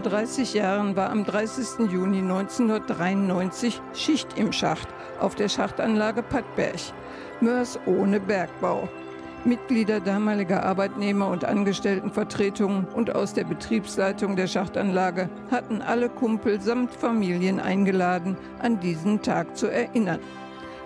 [0.00, 1.92] Vor 30 Jahren war am 30.
[1.92, 4.88] Juni 1993 Schicht im Schacht
[5.20, 6.80] auf der Schachtanlage Pattberg.
[7.42, 8.88] Mörs ohne Bergbau.
[9.44, 16.94] Mitglieder damaliger Arbeitnehmer- und Angestelltenvertretungen und aus der Betriebsleitung der Schachtanlage hatten alle Kumpel samt
[16.94, 20.20] Familien eingeladen, an diesen Tag zu erinnern.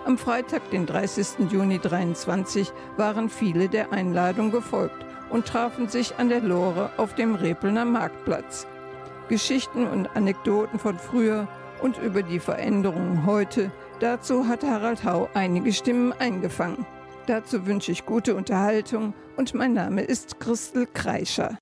[0.05, 1.49] Am Freitag, den 30.
[1.53, 7.35] Juni 23, waren viele der Einladung gefolgt und trafen sich an der Lore auf dem
[7.35, 8.67] Repelner Marktplatz.
[9.27, 11.47] Geschichten und Anekdoten von früher
[11.81, 16.85] und über die Veränderungen heute, dazu hat Harald Hau einige Stimmen eingefangen.
[17.27, 21.57] Dazu wünsche ich gute Unterhaltung und mein Name ist Christel Kreischer.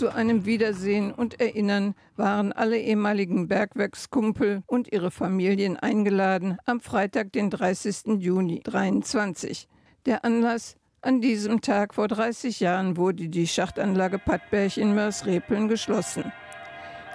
[0.00, 7.32] Zu einem Wiedersehen und Erinnern waren alle ehemaligen Bergwerkskumpel und ihre Familien eingeladen am Freitag,
[7.32, 8.18] den 30.
[8.18, 9.68] Juni 23.
[10.06, 16.32] Der Anlass an diesem Tag vor 30 Jahren wurde die Schachtanlage Pattberg in Mörsrepeln geschlossen.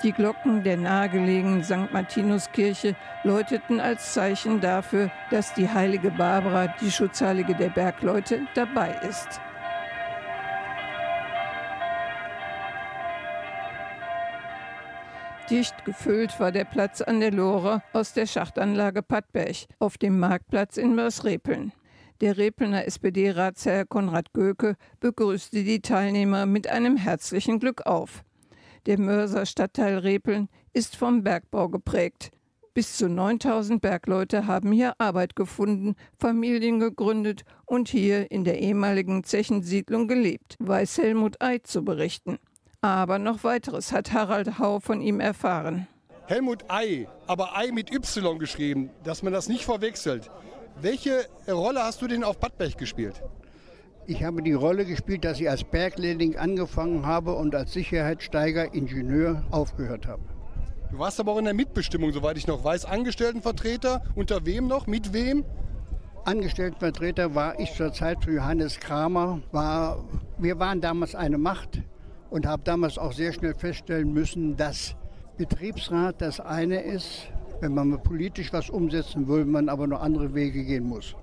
[0.03, 1.91] Die Glocken der nahegelegenen St.
[1.91, 9.41] Martinuskirche läuteten als Zeichen dafür, dass die heilige Barbara, die Schutzheilige der Bergleute, dabei ist.
[15.49, 20.77] Dicht gefüllt war der Platz an der Lore aus der Schachtanlage Pattberg auf dem Marktplatz
[20.77, 21.71] in Mörsrepeln.
[22.19, 28.23] Der Repelner SPD-Ratsherr Konrad Göke begrüßte die Teilnehmer mit einem herzlichen Glück auf.
[28.87, 32.31] Der Mörser Stadtteil Repeln ist vom Bergbau geprägt.
[32.73, 39.23] Bis zu 9000 Bergleute haben hier Arbeit gefunden, Familien gegründet und hier in der ehemaligen
[39.23, 42.39] Zechensiedlung gelebt, weiß Helmut Eid zu berichten.
[42.85, 45.87] Aber noch weiteres hat Harald Hau von ihm erfahren.
[46.27, 50.29] Helmut Ei, aber Ei mit Y geschrieben, dass man das nicht verwechselt.
[50.79, 53.23] Welche Rolle hast du denn auf Badberg gespielt?
[54.05, 59.41] Ich habe die Rolle gespielt, dass ich als Berglehrling angefangen habe und als Sicherheitssteiger Ingenieur
[59.49, 60.21] aufgehört habe.
[60.91, 62.85] Du warst aber auch in der Mitbestimmung, soweit ich noch weiß.
[62.85, 65.43] Angestelltenvertreter, unter wem noch, mit wem?
[66.23, 69.41] Angestelltenvertreter war ich zur Zeit für Johannes Kramer.
[69.51, 70.05] War,
[70.37, 71.81] wir waren damals eine Macht
[72.29, 74.95] und habe damals auch sehr schnell feststellen müssen, dass
[75.37, 77.27] Betriebsrat das eine ist,
[77.61, 81.15] wenn man politisch was umsetzen will, man aber noch andere Wege gehen muss.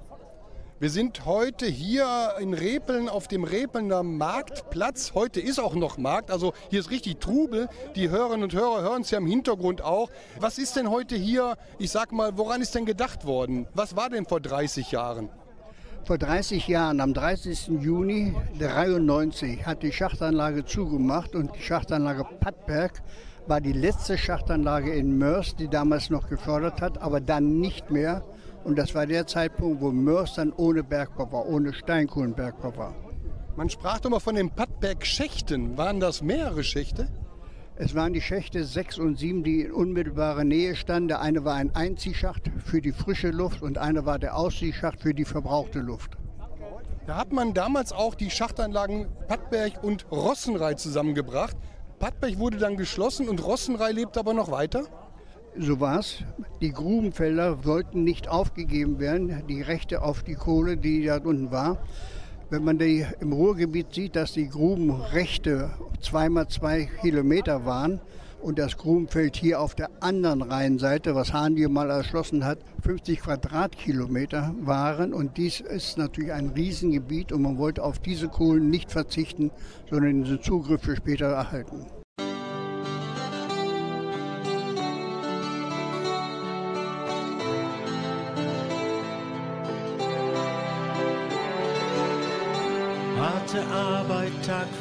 [0.83, 5.13] Wir sind heute hier in Repeln auf dem Repelner Marktplatz.
[5.15, 7.69] Heute ist auch noch Markt, also hier ist richtig Trubel.
[7.95, 10.11] Die Hörerinnen und Hörer hören es ja im Hintergrund auch.
[10.41, 13.69] Was ist denn heute hier, ich sag mal, woran ist denn gedacht worden?
[13.75, 15.31] Was war denn vor 30 Jahren?
[16.05, 17.69] Vor 30 Jahren, am 30.
[17.81, 23.01] Juni 1993, hat die Schachtanlage zugemacht und die Schachtanlage Pattberg
[23.47, 28.25] war die letzte Schachtanlage in Mörs, die damals noch gefördert hat, aber dann nicht mehr.
[28.65, 32.95] Und das war der Zeitpunkt, wo Mörs dann ohne Bergbau war, ohne Steinkohlenbergbau war.
[33.57, 35.77] Man sprach doch mal von den Pattberg-Schächten.
[35.77, 37.09] Waren das mehrere Schächte?
[37.85, 41.09] Es waren die Schächte 6 und 7, die in unmittelbarer Nähe standen.
[41.09, 45.13] Der eine war ein Einziehschacht für die frische Luft und einer war der Ausziehschacht für
[45.13, 46.13] die verbrauchte Luft.
[47.09, 51.57] Da hat man damals auch die Schachtanlagen Pattberg und Rossenrei zusammengebracht.
[51.99, 54.85] Pattberg wurde dann geschlossen und Rossenrei lebt aber noch weiter?
[55.59, 56.23] So war es.
[56.61, 61.83] Die Grubenfelder sollten nicht aufgegeben werden, die Rechte auf die Kohle, die da unten war.
[62.53, 65.71] Wenn man die im Ruhrgebiet sieht, dass die Grubenrechte
[66.03, 67.99] zweimal zwei Kilometer waren
[68.43, 73.21] und das Grubenfeld hier auf der anderen Rheinseite, was Hahn hier mal erschlossen hat, 50
[73.21, 75.15] Quadratkilometer waren.
[75.15, 79.51] Und dies ist natürlich ein Riesengebiet und man wollte auf diese Kohlen nicht verzichten,
[79.89, 81.87] sondern den Zugriff für später erhalten.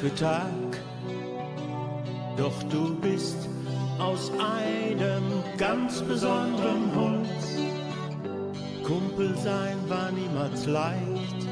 [0.02, 0.82] Für Tag,
[2.36, 3.38] doch du bist
[4.00, 5.22] aus einem
[5.60, 7.60] ganz besonderen Holz.
[8.84, 11.46] Kumpel sein war niemals leicht,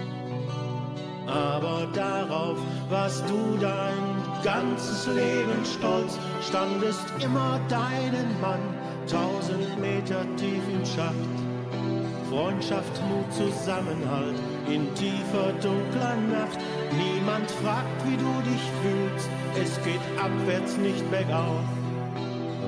[1.28, 2.58] aber darauf
[2.90, 8.74] warst du dein ganzes Leben stolz, standest immer deinen Mann
[9.08, 11.14] tausend Meter tief im Schacht.
[12.32, 14.40] Freundschaft, Mut, Zusammenhalt
[14.72, 16.60] in tiefer, dunkler Nacht.
[16.98, 19.30] Niemand fragt, wie du dich fühlst,
[19.62, 21.64] es geht abwärts, nicht bergauf.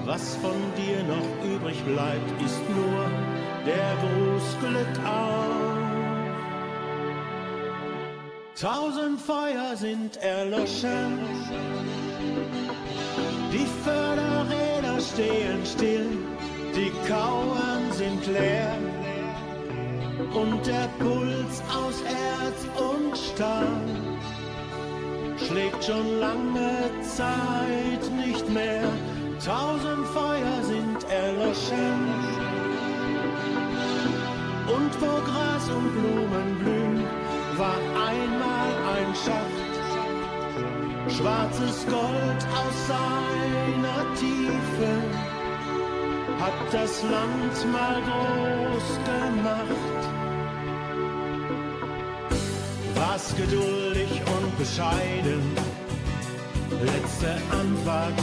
[0.06, 3.06] Was von dir noch übrig bleibt, ist nur
[3.66, 5.62] der Gruß Glück auf.
[8.60, 11.20] Tausend Feuer sind erloschen,
[13.52, 16.06] die Förderräder stehen still,
[16.76, 18.78] die Kauern sind leer
[20.34, 24.22] und der Puls aus Erz und Stahl
[25.38, 26.72] schlägt schon lange
[27.02, 28.84] Zeit nicht mehr.
[29.44, 32.42] Tausend Feuer sind erloschen
[34.68, 37.04] und wo Gras und Blumen blühen,
[37.58, 37.80] war
[38.10, 39.72] einmal ein Schacht.
[41.18, 44.92] Schwarzes Gold aus seiner Tiefe
[46.40, 50.01] hat das Land mal groß gemacht.
[53.02, 55.42] Warst geduldig und bescheiden.
[56.86, 58.20] Letzte Anfahrt,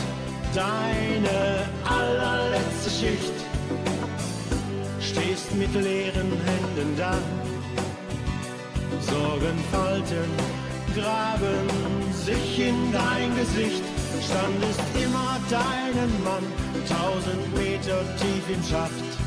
[0.55, 3.37] deine allerletzte Schicht.
[5.01, 7.19] Stehst mit leeren Händen da.
[9.01, 10.31] Sorgenfalten
[10.95, 11.67] graben
[12.13, 13.83] sich in dein Gesicht.
[14.29, 16.47] Standest immer deinen Mann
[16.89, 19.18] tausend Meter tief im Schacht.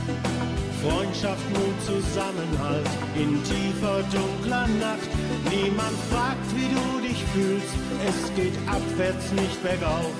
[0.82, 5.10] Freundschaft, Mut, Zusammenhalt in tiefer, dunkler Nacht.
[5.52, 7.76] Niemand fragt, wie du dich fühlst,
[8.08, 10.12] es geht abwärts, nicht bergauf.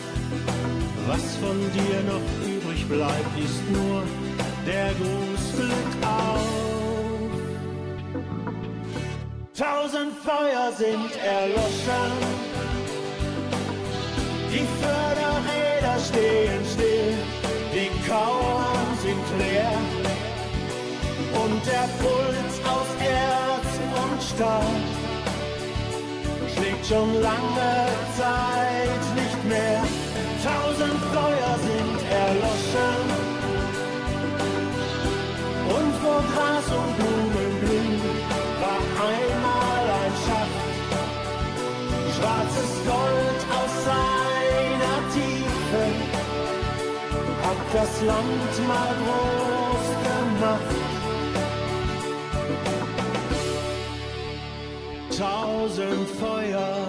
[1.08, 4.04] Was von dir noch übrig bleibt, ist nur
[4.68, 6.62] der Gruß Glück auf.
[9.58, 12.12] Tausend Feuer sind erloschen,
[14.54, 17.18] die Förderräder stehen still,
[17.74, 19.91] die Kauern sind leer
[21.34, 23.70] und der Puls aus Erz
[24.02, 25.02] und Stahl
[26.54, 27.74] schlägt schon lange
[28.18, 29.84] Zeit nicht mehr.
[30.44, 33.06] Tausend Feuer sind erloschen
[35.78, 38.02] und wo Gras und Blumen blühen,
[38.62, 40.62] war einmal ein Schacht.
[42.16, 45.84] Schwarzes Gold aus seiner Tiefe
[47.44, 50.81] hat das Land mal groß gemacht.
[55.22, 56.88] Tausend Feuer.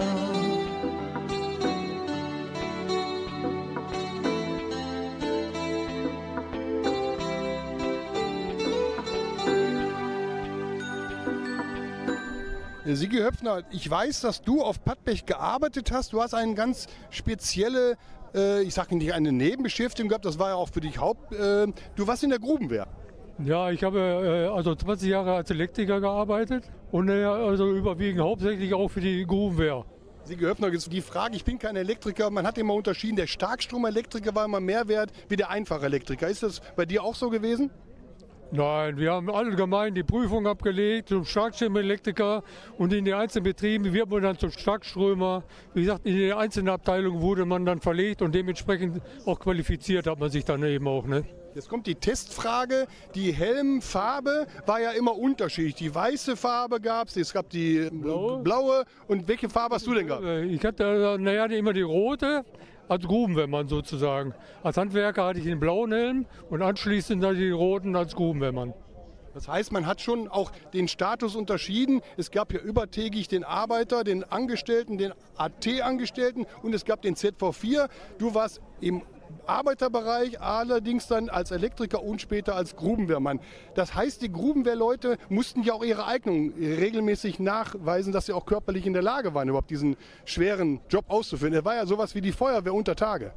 [12.85, 16.13] Sigi Höpfner, ich weiß, dass du auf Pattbech gearbeitet hast.
[16.13, 17.97] Du hast eine ganz spezielle,
[18.33, 21.33] äh, ich sage nicht eine Nebenbeschäftigung gehabt, das war ja auch für dich Haupt.
[21.33, 22.87] Äh, du warst in der Grubenwehr.
[23.39, 28.73] Ja, ich habe äh, also 20 Jahre als Elektriker gearbeitet und äh, also überwiegend hauptsächlich
[28.73, 29.85] auch für die Grubenwehr.
[30.25, 34.33] Sie gehört noch die Frage, ich bin kein Elektriker, man hat immer unterschieden, der Starkstromelektriker
[34.35, 36.29] war immer mehr wert wie der einfache Elektriker.
[36.29, 37.71] Ist das bei dir auch so gewesen?
[38.51, 42.43] Nein, wir haben allgemein die Prüfung abgelegt zum Starkstromelektriker
[42.77, 45.43] und in den einzelnen Betrieben wird man dann zum Starkströmer.
[45.73, 50.19] Wie gesagt, in den einzelnen Abteilungen wurde man dann verlegt und dementsprechend auch qualifiziert hat
[50.19, 51.07] man sich dann eben auch.
[51.07, 51.25] Ne?
[51.55, 52.87] Jetzt kommt die Testfrage.
[53.13, 55.75] Die Helmfarbe war ja immer unterschiedlich.
[55.75, 58.41] Die weiße Farbe gab es, es gab die blaue.
[58.41, 58.85] blaue.
[59.07, 60.23] Und welche Farbe hast du denn gehabt?
[60.23, 62.43] Ich hatte naja, immer die rote,
[62.87, 64.33] als Grubenwehrmann sozusagen.
[64.63, 68.73] Als Handwerker hatte ich den blauen Helm und anschließend ich den roten als Grubenwehrmann.
[69.33, 72.01] Das heißt, man hat schon auch den Status unterschieden.
[72.17, 77.89] Es gab ja übertägig den Arbeiter, den Angestellten, den AT-Angestellten und es gab den ZV4.
[78.19, 79.01] Du warst im
[79.45, 83.39] Arbeiterbereich, allerdings dann als Elektriker und später als Grubenwehrmann.
[83.75, 88.85] Das heißt, die Grubenwehrleute mussten ja auch ihre Eignung regelmäßig nachweisen, dass sie auch körperlich
[88.85, 91.53] in der Lage waren, überhaupt diesen schweren Job auszuführen.
[91.53, 93.33] Er war ja sowas wie die Feuerwehr unter Tage.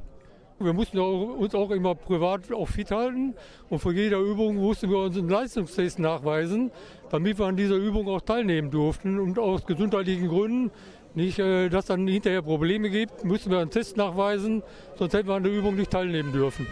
[0.59, 3.35] Wir mussten uns auch immer privat auch fit halten
[3.69, 6.71] und vor jeder Übung mussten wir unseren Leistungstest nachweisen,
[7.11, 10.71] damit wir an dieser Übung auch teilnehmen durften und aus gesundheitlichen Gründen
[11.17, 14.63] nicht, äh, dass dann hinterher Probleme gibt, müssen wir einen Test nachweisen,
[14.97, 16.67] sonst hätten wir an der Übung nicht teilnehmen dürfen.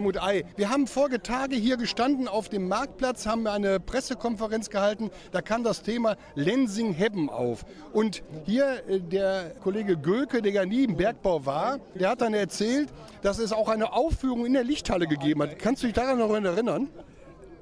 [0.00, 5.10] Helmut Ei, wir haben vorige Tage hier gestanden auf dem Marktplatz, haben eine Pressekonferenz gehalten.
[5.30, 7.66] Da kam das Thema Lensing-Hebben auf.
[7.92, 12.32] Und hier äh, der Kollege Gölke, der ja nie im Bergbau war, der hat dann
[12.32, 12.88] erzählt,
[13.20, 15.58] dass es auch eine Aufführung in der Lichthalle gegeben hat.
[15.58, 16.88] Kannst du dich daran noch erinnern?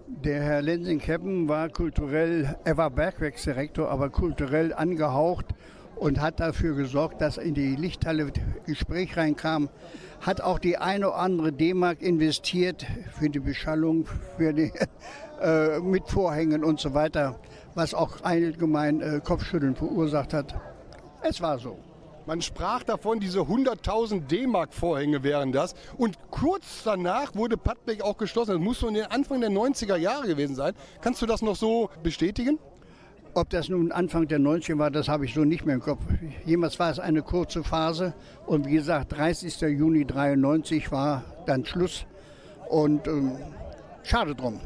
[0.07, 5.47] Der Herr Lensing-Heppen war kulturell, er war Bergwerksdirektor, aber kulturell angehaucht
[5.97, 8.31] und hat dafür gesorgt, dass in die Lichthalle
[8.65, 9.69] Gespräch reinkam
[10.21, 12.87] hat auch die eine oder andere D-Mark investiert
[13.19, 14.07] für die Beschallung,
[14.37, 14.73] für die,
[15.41, 17.39] äh, mit Vorhängen und so weiter,
[17.75, 20.55] was auch allgemein äh, Kopfschütteln verursacht hat.
[21.23, 21.79] Es war so.
[22.27, 25.75] Man sprach davon, diese 100.000 D-Mark-Vorhänge wären das.
[25.97, 28.53] Und kurz danach wurde Pattbeck auch geschlossen.
[28.53, 30.75] Das muss so in den Anfang der 90er Jahre gewesen sein.
[31.01, 32.59] Kannst du das noch so bestätigen?
[33.35, 36.03] Ob das nun Anfang der 90er war, das habe ich so nicht mehr im Kopf.
[36.45, 38.15] Jemals war es eine kurze Phase
[38.47, 39.61] und wie gesagt, 30.
[39.61, 42.07] Juni 93 war dann Schluss
[42.69, 43.33] und ähm,
[44.03, 44.61] schade drum.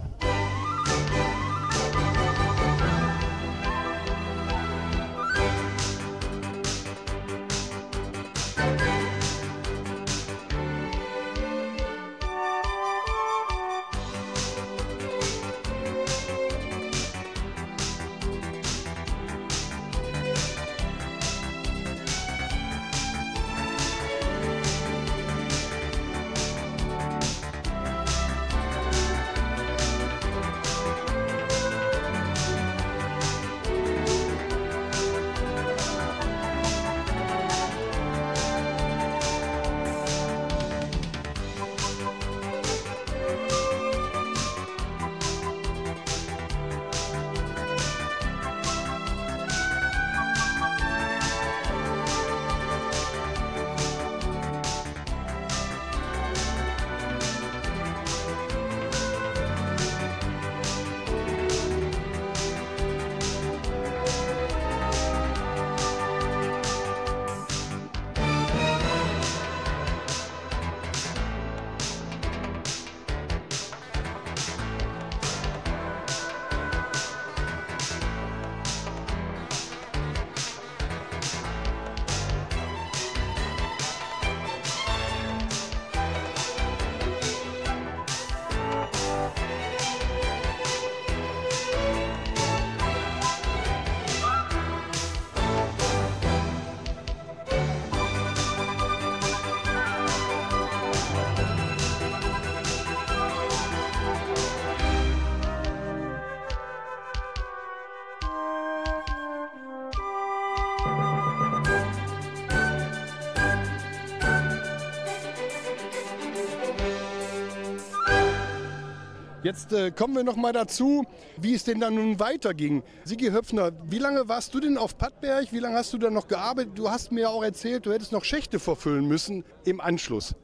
[119.53, 121.05] Jetzt äh, kommen wir noch mal dazu,
[121.37, 122.83] wie es denn dann nun weiterging.
[123.05, 125.53] Sigi Höpfner, wie lange warst du denn auf Pattberg?
[125.53, 126.73] Wie lange hast du da noch gearbeitet?
[126.75, 130.35] Du hast mir auch erzählt, du hättest noch Schächte verfüllen müssen im Anschluss.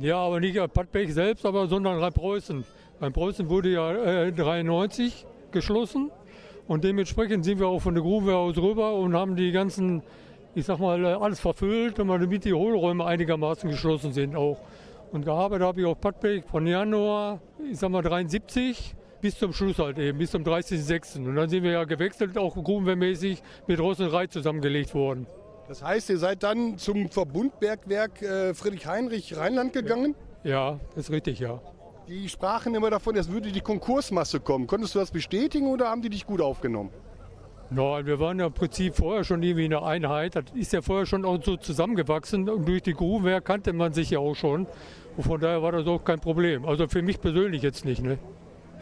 [0.00, 2.64] Ja, aber nicht auf Pattberg selbst, aber sondern Rheinpreußen.
[3.00, 3.92] Rheinpreußen wurde ja
[4.24, 6.10] äh, 93 geschlossen
[6.66, 10.02] und dementsprechend sind wir auch von der Grube aus rüber und haben die ganzen,
[10.56, 14.58] ich sag mal, alles verfüllt, damit die Hohlräume einigermaßen geschlossen sind auch.
[15.12, 17.40] Und gearbeitet habe ich auf Pattberg von Januar,
[17.70, 21.18] ich sag mal 73 bis zum Schluss halt eben, bis zum 30.06.
[21.18, 25.26] Und dann sind wir ja gewechselt, auch grubenwehrmäßig mit Ross und Reit zusammengelegt worden.
[25.68, 30.16] Das heißt, ihr seid dann zum Verbundbergwerk äh, Friedrich Heinrich Rheinland gegangen?
[30.44, 31.60] Ja, das ist richtig, ja.
[32.08, 34.66] Die sprachen immer davon, es würde die Konkursmasse kommen.
[34.66, 36.90] Konntest du das bestätigen oder haben die dich gut aufgenommen?
[37.74, 40.36] Nein, wir waren ja im Prinzip vorher schon irgendwie eine Einheit.
[40.36, 44.10] Das ist ja vorher schon auch so zusammengewachsen und durch die Grubenwehr kannte man sich
[44.10, 44.66] ja auch schon.
[45.16, 46.64] Und von daher war das auch kein Problem.
[46.64, 48.02] Also für mich persönlich jetzt nicht.
[48.02, 48.18] Ne?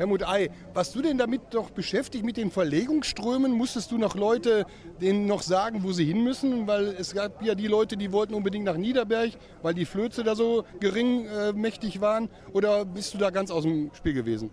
[0.01, 3.53] Helmut Ei, warst du denn damit doch beschäftigt mit den Verlegungsströmen?
[3.53, 4.65] Musstest du noch Leute
[4.99, 6.67] denen noch sagen, wo sie hin müssen?
[6.67, 10.35] Weil es gab ja die Leute, die wollten unbedingt nach Niederberg, weil die Flöze da
[10.35, 12.31] so geringmächtig äh, waren.
[12.55, 14.49] Oder bist du da ganz aus dem Spiel gewesen?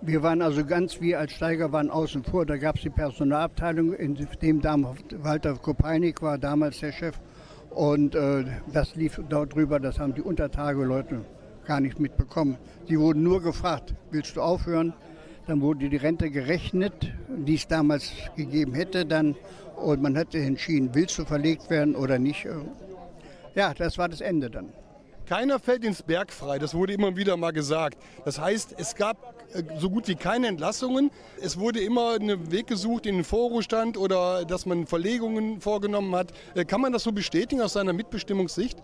[0.00, 2.46] Wir waren also ganz, wir als Steiger waren außen vor.
[2.46, 7.20] Da gab es die Personalabteilung, in dem Walter Kopeinik war damals der Chef.
[7.70, 11.24] Und äh, das lief dort drüber, das haben die Untertage-Leute
[11.64, 12.58] gar nicht mitbekommen.
[12.88, 14.92] Sie wurden nur gefragt, willst du aufhören?
[15.46, 19.36] Dann wurde die Rente gerechnet, die es damals gegeben hätte dann.
[19.76, 22.46] Und man hätte entschieden, willst du verlegt werden oder nicht.
[23.54, 24.72] Ja, das war das Ende dann.
[25.26, 27.98] Keiner fällt ins Berg frei, das wurde immer wieder mal gesagt.
[28.24, 29.39] Das heißt, es gab äh,
[29.78, 31.10] so gut wie keine Entlassungen.
[31.40, 36.32] Es wurde immer ein Weg gesucht in den Vorruhestand oder dass man Verlegungen vorgenommen hat.
[36.54, 38.78] Äh, kann man das so bestätigen aus seiner Mitbestimmungssicht?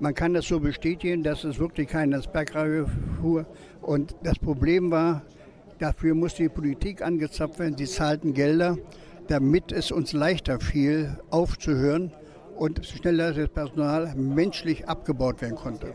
[0.00, 2.86] Man kann das so bestätigen, dass es wirklich keiner ins Bergreihe
[3.20, 3.46] fuhr.
[3.82, 5.22] Und das Problem war,
[5.78, 7.76] dafür musste die Politik angezapft werden.
[7.76, 8.78] Sie zahlten Gelder,
[9.26, 12.12] damit es uns leichter fiel, aufzuhören
[12.56, 15.94] und schneller das Personal menschlich abgebaut werden konnte.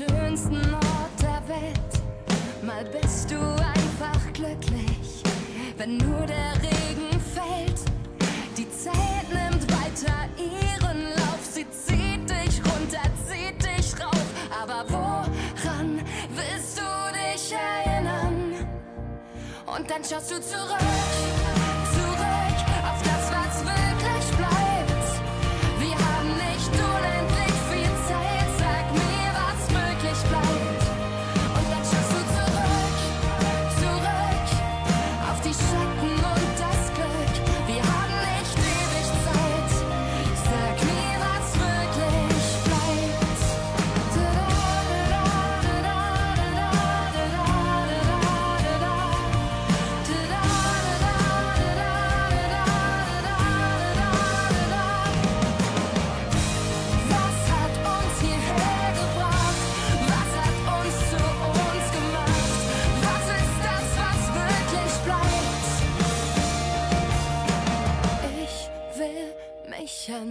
[0.00, 2.62] schönsten Ort der Welt.
[2.62, 5.22] Mal bist du einfach glücklich,
[5.76, 7.80] wenn nur der Regen fällt.
[8.56, 14.26] Die Zeit nimmt weiter ihren Lauf, sie zieht dich runter, zieht dich rauf.
[14.62, 16.00] Aber woran
[16.34, 16.82] willst du
[17.12, 18.66] dich erinnern?
[19.66, 21.59] Und dann schaust du zurück.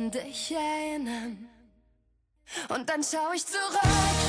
[0.10, 1.50] Dich erinnern.
[2.70, 4.29] Und dann schau ich zurück.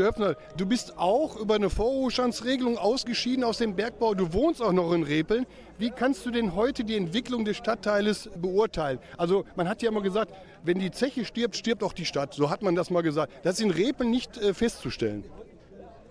[0.00, 4.14] Höpfner, du bist auch über eine Vorruhestandsregelung ausgeschieden aus dem Bergbau.
[4.14, 5.46] Du wohnst auch noch in Repeln.
[5.78, 8.98] Wie kannst du denn heute die Entwicklung des Stadtteiles beurteilen?
[9.16, 12.34] Also man hat ja immer gesagt, wenn die Zeche stirbt, stirbt auch die Stadt.
[12.34, 13.32] So hat man das mal gesagt.
[13.42, 15.24] Das ist in Repeln nicht äh, festzustellen.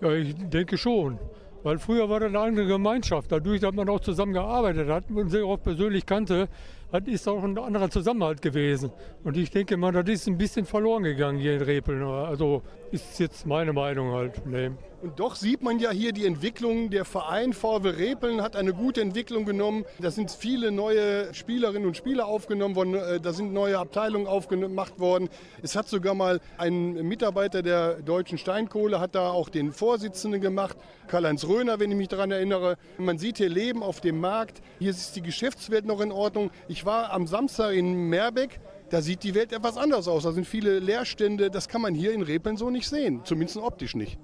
[0.00, 1.18] Ja, ich denke schon.
[1.62, 3.32] Weil früher war das eine andere Gemeinschaft.
[3.32, 6.48] Dadurch, dass man auch zusammen hat und sich auch persönlich kannte,
[6.94, 8.90] hat, ist auch ein anderer Zusammenhalt gewesen.
[9.24, 12.02] Und ich denke mal, das ist ein bisschen verloren gegangen hier in Repeln.
[12.02, 14.46] Also ist jetzt meine Meinung halt.
[14.46, 14.70] Nee.
[15.04, 16.88] Und doch sieht man ja hier die Entwicklung.
[16.88, 19.84] Der Verein VW Repeln hat eine gute Entwicklung genommen.
[20.00, 22.94] Da sind viele neue Spielerinnen und Spieler aufgenommen worden.
[22.94, 25.28] Äh, da sind neue Abteilungen aufgemacht worden.
[25.60, 30.78] Es hat sogar mal ein Mitarbeiter der Deutschen Steinkohle hat da auch den Vorsitzenden gemacht.
[31.08, 32.78] Karl-Heinz Röhner, wenn ich mich daran erinnere.
[32.96, 34.62] Man sieht hier Leben auf dem Markt.
[34.78, 36.50] Hier ist die Geschäftswelt noch in Ordnung.
[36.66, 38.58] Ich war am Samstag in Meerbeck.
[38.88, 40.22] Da sieht die Welt etwas anders aus.
[40.22, 41.50] Da sind viele Leerstände.
[41.50, 43.20] Das kann man hier in Repeln so nicht sehen.
[43.24, 44.18] Zumindest optisch nicht.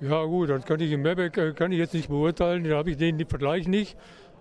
[0.00, 2.90] Ja gut, das kann ich in Meerbeck äh, kann ich jetzt nicht beurteilen, da habe
[2.90, 3.98] ich den Vergleich nicht.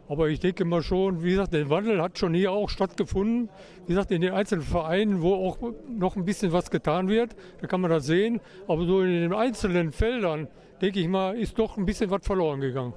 [0.07, 3.49] Aber ich denke mal schon, wie gesagt, der Wandel hat schon hier auch stattgefunden.
[3.85, 7.67] Wie gesagt, in den einzelnen Vereinen, wo auch noch ein bisschen was getan wird, da
[7.67, 8.39] kann man das sehen.
[8.67, 10.47] Aber so in den einzelnen Feldern,
[10.81, 12.93] denke ich mal, ist doch ein bisschen was verloren gegangen.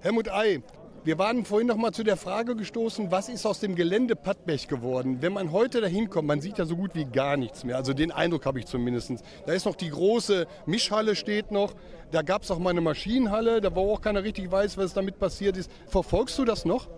[0.00, 0.62] Helmut Ei,
[1.02, 4.68] wir waren vorhin noch mal zu der Frage gestoßen, was ist aus dem Gelände Pattbech
[4.68, 5.18] geworden?
[5.20, 7.76] Wenn man heute dahin kommt, man sieht ja so gut wie gar nichts mehr.
[7.76, 9.12] Also den Eindruck habe ich zumindest.
[9.46, 11.74] Da ist noch die große Mischhalle steht noch.
[12.10, 15.18] Da gab es auch mal eine Maschinenhalle, da wo auch keiner richtig weiß, was damit
[15.18, 15.70] passiert ist.
[15.86, 16.88] Verfolgst du das noch?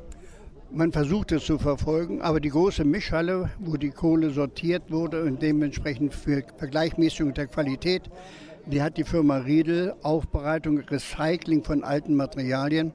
[0.72, 5.42] Man versucht es zu verfolgen, aber die große Mischhalle, wo die Kohle sortiert wurde und
[5.42, 8.02] dementsprechend für Vergleichmäßigung der Qualität,
[8.66, 12.94] die hat die Firma Riedel, Aufbereitung, Recycling von alten Materialien.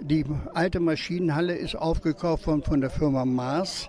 [0.00, 3.88] Die alte Maschinenhalle ist aufgekauft worden von der Firma Maas,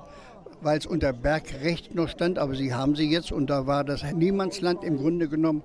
[0.62, 4.04] weil es unter Bergrecht noch stand, aber sie haben sie jetzt und da war das
[4.14, 5.64] Niemandsland im Grunde genommen.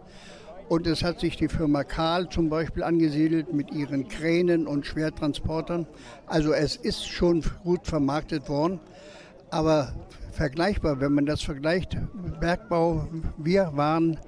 [0.68, 5.86] Und es hat sich die Firma Karl zum Beispiel angesiedelt mit ihren Kränen und Schwertransportern.
[6.26, 8.80] Also es ist schon gut vermarktet worden.
[9.50, 9.92] Aber
[10.32, 11.96] vergleichbar, wenn man das vergleicht,
[12.40, 14.18] Bergbau, wir waren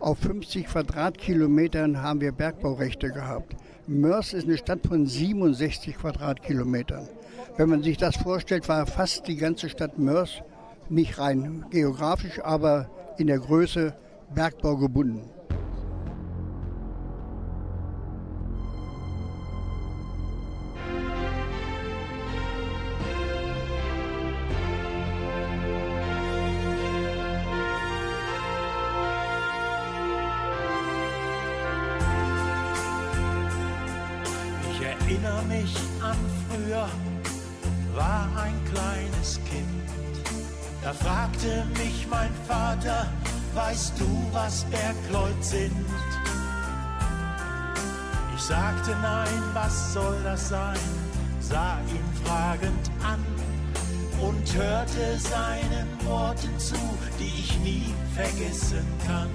[0.00, 3.54] auf 50 Quadratkilometern haben wir Bergbaurechte gehabt.
[3.86, 7.06] Mörs ist eine Stadt von 67 Quadratkilometern.
[7.58, 10.42] Wenn man sich das vorstellt, war fast die ganze Stadt Mörs
[10.88, 13.94] nicht rein geografisch, aber in der Größe
[14.34, 15.33] Bergbau gebunden.
[50.34, 50.78] Das sein?
[51.40, 53.22] Sah ihn fragend an
[54.20, 56.80] und hörte seinen Worten zu,
[57.20, 59.30] die ich nie vergessen kann.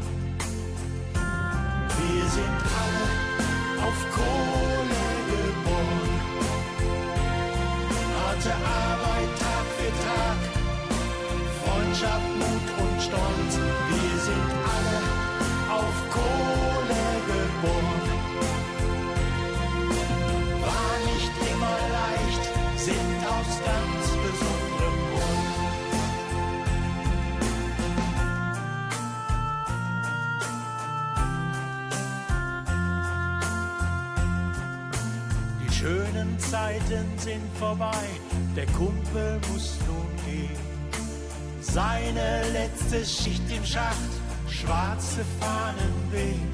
[2.00, 3.08] Wir sind alle
[3.88, 6.14] auf Kohle geboren,
[8.18, 10.40] harte Arbeit Tag für Tag,
[11.64, 13.89] Freundschaft, Mut und Stolz.
[36.70, 38.06] Zeiten sind vorbei,
[38.56, 40.56] der Kumpel muss nun gehen.
[41.62, 44.14] Seine letzte Schicht im Schacht
[44.48, 46.52] schwarze Fahnen wehen.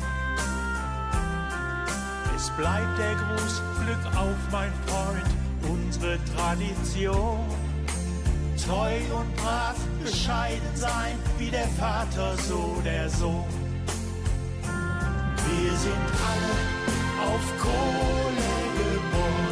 [2.33, 5.27] Es bleibt der Gruß, Glück auf, mein Freund,
[5.69, 7.39] unsere Tradition.
[8.65, 13.43] Treu und brav, bescheiden sein, wie der Vater, so der Sohn.
[15.49, 19.44] Wir sind alle auf Kohle geboren.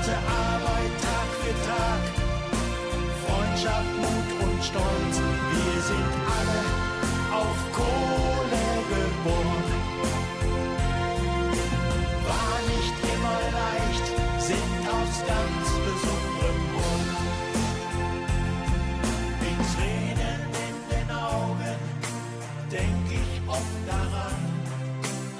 [0.00, 2.02] Harte Arbeit Tag für Tag,
[3.22, 5.16] Freundschaft, Mut und Stolz
[5.52, 6.62] wir sind alle
[7.36, 9.66] auf Kohle geboren.
[12.24, 14.06] War nicht immer leicht,
[14.38, 17.12] sind aus ganz besonderem Grund.
[19.42, 21.76] Mit Tränen in den Augen
[22.70, 24.40] denk ich oft daran,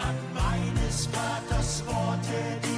[0.07, 2.69] an meines Vaters Worte,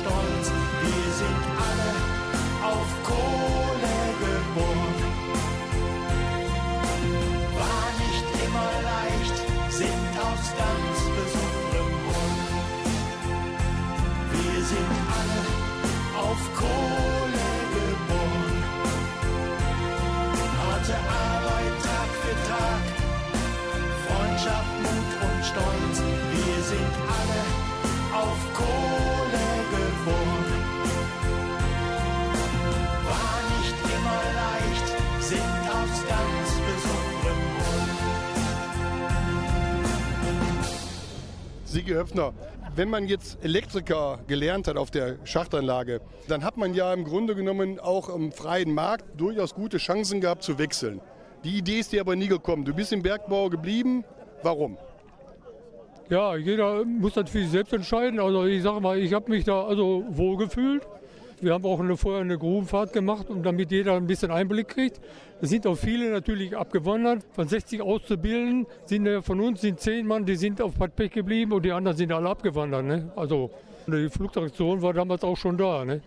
[0.00, 0.79] storms
[41.80, 42.34] Sigi Höpfner,
[42.76, 47.34] wenn man jetzt Elektriker gelernt hat auf der Schachtanlage, dann hat man ja im Grunde
[47.34, 51.00] genommen auch im freien Markt durchaus gute Chancen gehabt zu wechseln.
[51.42, 52.66] Die Idee ist dir aber nie gekommen.
[52.66, 54.04] Du bist im Bergbau geblieben.
[54.42, 54.76] Warum?
[56.10, 58.20] Ja, jeder muss das für sich selbst entscheiden.
[58.20, 60.86] Also ich sage mal, ich habe mich da also wohlgefühlt.
[61.42, 65.00] Wir haben auch eine, vorher eine Grubenfahrt gemacht, um damit jeder ein bisschen Einblick kriegt.
[65.40, 67.24] Es sind auch viele natürlich abgewandert.
[67.32, 71.52] Von 60 Auszubildenden sind von uns sind 10 Mann, die sind auf Bad Pech geblieben
[71.52, 72.84] und die anderen sind alle abgewandert.
[72.84, 73.10] Ne?
[73.16, 73.50] Also
[73.86, 75.82] die Flugtraktion war damals auch schon da.
[75.84, 76.02] Ne?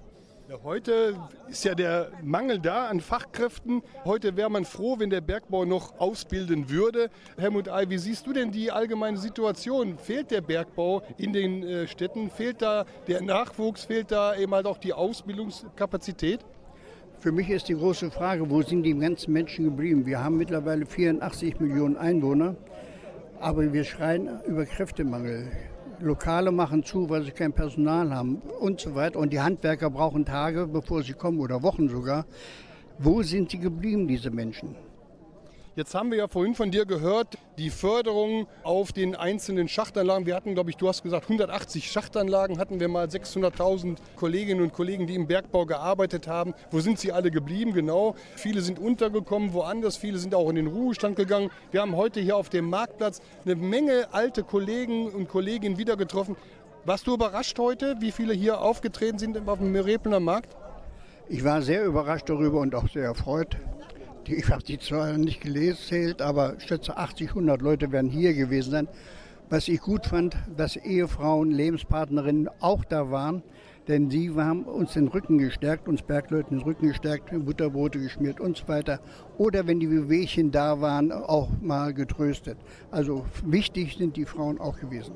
[0.52, 1.16] Heute
[1.48, 3.82] ist ja der Mangel da an Fachkräften.
[4.04, 7.10] Heute wäre man froh, wenn der Bergbau noch ausbilden würde.
[7.38, 9.98] Helmut Ei, wie siehst du denn die allgemeine Situation?
[9.98, 12.30] Fehlt der Bergbau in den äh, Städten?
[12.30, 13.86] Fehlt da der Nachwuchs?
[13.86, 16.42] Fehlt da eben halt auch die Ausbildungskapazität?
[17.20, 20.06] Für mich ist die große Frage, wo sind die ganzen Menschen geblieben?
[20.06, 22.58] Wir haben mittlerweile 84 Millionen Einwohner,
[23.40, 25.50] aber wir schreien über Kräftemangel.
[26.04, 29.20] Lokale machen zu, weil sie kein Personal haben und so weiter.
[29.20, 32.26] Und die Handwerker brauchen Tage, bevor sie kommen oder Wochen sogar.
[33.00, 34.76] Wo sind sie geblieben, diese Menschen?
[35.76, 40.28] Jetzt haben wir ja vorhin von dir gehört, die Förderung auf den einzelnen Schachtanlagen.
[40.28, 44.72] Wir hatten, glaube ich, du hast gesagt, 180 Schachtanlagen hatten wir mal, 600.000 Kolleginnen und
[44.72, 46.54] Kollegen, die im Bergbau gearbeitet haben.
[46.70, 47.74] Wo sind sie alle geblieben?
[47.74, 48.14] Genau.
[48.36, 51.50] Viele sind untergekommen woanders, viele sind auch in den Ruhestand gegangen.
[51.72, 56.36] Wir haben heute hier auf dem Marktplatz eine Menge alte Kollegen und Kolleginnen wieder getroffen.
[56.86, 60.56] Warst du überrascht heute, wie viele hier aufgetreten sind auf dem Repelner Markt?
[61.30, 63.58] Ich war sehr überrascht darüber und auch sehr erfreut.
[64.26, 68.72] Ich habe die zwar nicht gelesen, aber ich schätze 80, 100 Leute werden hier gewesen
[68.72, 68.88] sein.
[69.50, 73.44] Was ich gut fand, dass Ehefrauen, Lebenspartnerinnen auch da waren,
[73.90, 78.56] denn sie haben uns den Rücken gestärkt, uns Bergleuten den Rücken gestärkt, Butterbrote geschmiert und
[78.56, 79.02] so weiter.
[79.38, 82.58] Oder wenn die Wehwehchen da waren, auch mal getröstet.
[82.92, 85.14] Also wichtig sind die Frauen auch gewesen.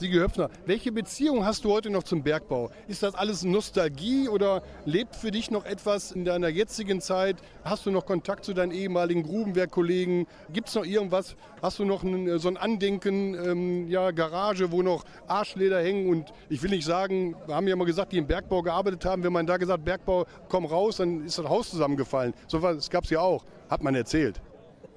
[0.00, 2.70] Sigi Höpfner, welche Beziehung hast du heute noch zum Bergbau?
[2.88, 7.36] Ist das alles Nostalgie oder lebt für dich noch etwas in deiner jetzigen Zeit?
[7.64, 10.26] Hast du noch Kontakt zu deinen ehemaligen Grubenwerkkollegen?
[10.54, 11.36] Gibt es noch irgendwas?
[11.60, 16.08] Hast du noch ein, so ein Andenken, ähm, ja, Garage, wo noch Arschleder hängen?
[16.08, 19.22] Und ich will nicht sagen, wir haben ja mal gesagt, die im Bergbau gearbeitet haben,
[19.22, 22.32] wenn man da gesagt, Bergbau, komm raus, dann ist das Haus zusammengefallen.
[22.46, 24.40] So was gab es ja auch, hat man erzählt.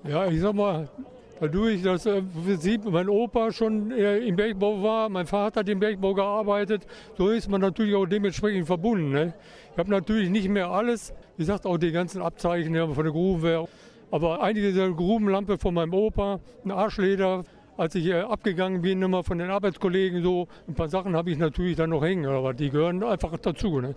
[0.06, 0.88] Ja, ich sag mal,
[1.40, 5.70] dadurch, dass äh, im Prinzip mein Opa schon äh, im Bergbau war, mein Vater hat
[5.70, 6.86] im Bergbau gearbeitet,
[7.18, 9.12] so ist man natürlich auch dementsprechend verbunden.
[9.12, 9.34] Ne?
[9.72, 13.68] Ich habe natürlich nicht mehr alles, wie gesagt, auch die ganzen Abzeichen von der Grubenwehr,
[14.12, 17.44] aber einige der Grubenlampe von meinem Opa, ein Arschleder,
[17.78, 21.38] als ich äh, abgegangen bin, immer von den Arbeitskollegen so, ein paar Sachen habe ich
[21.38, 23.82] natürlich dann noch hängen, aber die gehören einfach dazu.
[23.82, 23.96] Ne?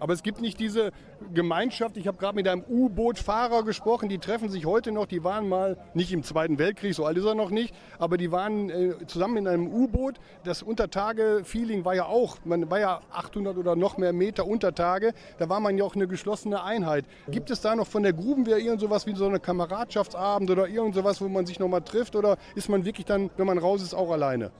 [0.00, 0.90] Aber es gibt nicht diese
[1.32, 1.96] Gemeinschaft.
[1.96, 5.06] Ich habe gerade mit einem U-Boot-Fahrer gesprochen, die treffen sich heute noch.
[5.06, 8.32] Die waren mal nicht im Zweiten Weltkrieg, so alt ist er noch nicht, aber die
[8.32, 10.18] waren äh, zusammen in einem U-Boot.
[10.44, 15.12] Das Untertage-Feeling war ja auch, man war ja 800 oder noch mehr Meter Untertage.
[15.38, 17.04] Da war man ja auch eine geschlossene Einheit.
[17.28, 20.94] Gibt es da noch von der Grubenwehr irgend sowas wie so eine Kameradschaftsabend oder irgend
[20.94, 22.16] sowas, wo man sich noch mal trifft?
[22.16, 24.50] Oder ist man wirklich dann, wenn man raus ist, auch alleine?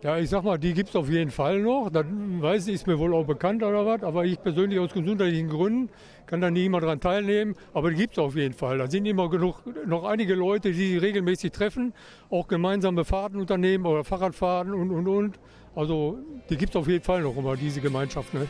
[0.00, 1.90] Ja, ich sag mal, die gibt es auf jeden Fall noch.
[1.90, 4.04] Das weiß ich, ist mir wohl auch bekannt oder was.
[4.04, 5.90] Aber ich persönlich aus gesundheitlichen Gründen
[6.26, 7.56] kann da nie immer dran teilnehmen.
[7.74, 8.78] Aber die gibt es auf jeden Fall.
[8.78, 9.56] Da sind immer genug,
[9.86, 11.92] noch einige Leute, die sich regelmäßig treffen,
[12.30, 15.38] auch gemeinsame Fahrten unternehmen oder Fahrradfahrten und und und.
[15.74, 18.32] Also die gibt es auf jeden Fall noch immer, diese Gemeinschaft.
[18.34, 18.46] Ne?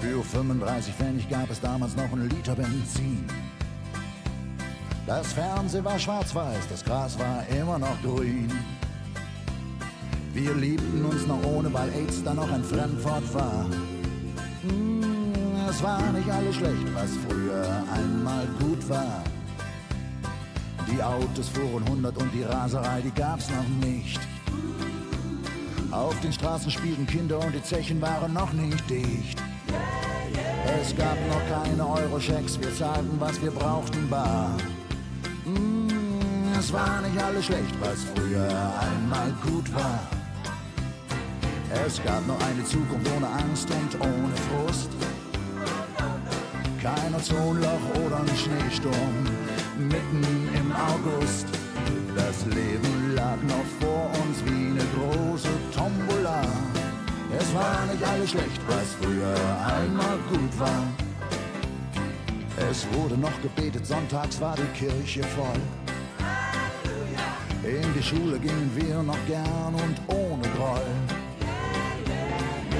[0.00, 3.24] Für 35 Pfennig gab es damals noch einen Liter Benzin.
[5.06, 8.50] Das Fernsehen war schwarz-weiß, das Gras war immer noch grün.
[10.32, 13.66] Wir liebten uns noch ohne, weil AIDS dann noch ein Fremdwort war.
[14.64, 19.22] Mm, es war nicht alles schlecht, was früher einmal gut war.
[20.90, 24.20] Die Autos fuhren 100 und die Raserei, die gab's noch nicht.
[25.92, 29.40] Auf den Straßen spielten Kinder und die Zechen waren noch nicht dicht.
[30.80, 34.56] Es gab noch keine Euro-Schecks, wir zahlten, was wir brauchten, bar.
[36.58, 38.48] Es war nicht alles schlecht, was früher
[38.80, 40.00] einmal gut war.
[41.86, 44.90] Es gab nur eine Zukunft ohne Angst und ohne Frust.
[46.82, 49.16] Kein Ozonloch oder ein Schneesturm
[49.76, 51.46] mitten im August.
[52.16, 56.42] Das Leben lag noch vor uns wie eine große Tombola.
[57.38, 59.34] Es war nicht alles schlecht, was früher
[59.66, 60.84] einmal gut war.
[62.70, 65.60] Es wurde noch gebetet, sonntags war die Kirche voll.
[67.66, 70.86] In die Schule gingen wir noch gern und ohne Groll.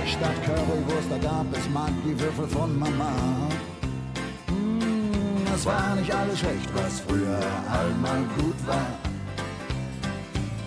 [0.07, 3.11] Statt Currywurst, da gab es Maggi-Würfel von Mama.
[4.47, 8.87] Mm, es war nicht alles schlecht, was früher einmal gut war.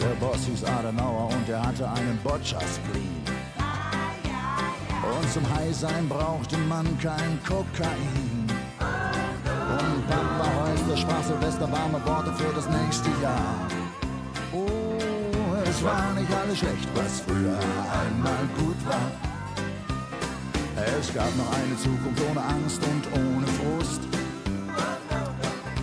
[0.02, 3.24] Der Boss hieß Adenauer und er hatte einen Boccia-Spleen.
[5.02, 8.50] Und zum High-Sein brauchte man kein Kokain.
[9.80, 13.79] Und Papa heute Spaß Silvester warme Worte für das nächste Jahr.
[15.80, 19.10] Es war nicht alles schlecht, was früher einmal gut war.
[21.00, 24.02] Es gab noch eine Zukunft ohne Angst und ohne Frust.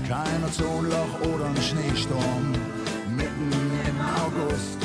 [0.06, 2.52] Kein Ozonloch oder ein Schneesturm
[3.16, 3.50] mitten
[3.88, 4.76] im August.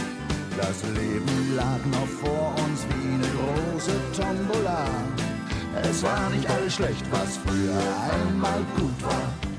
[0.55, 4.85] Das Leben lag noch vor uns wie eine große Tombola.
[5.83, 7.83] Es war nicht alles schlecht, was früher
[8.29, 9.50] einmal gut war.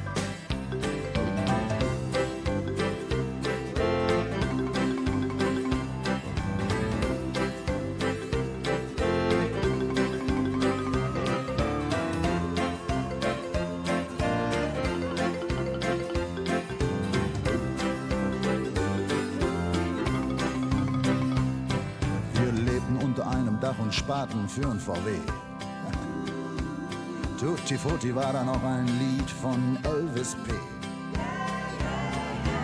[24.53, 25.17] Für ein VW.
[27.41, 30.53] Tutti Frutti war da noch ein Lied von Elvis P.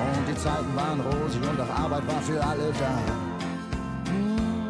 [0.01, 3.01] Und die Zeiten waren rosig und auch Arbeit war für alle da.
[4.13, 4.69] Mm,